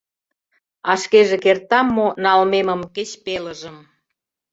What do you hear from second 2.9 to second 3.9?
кеч пелыжым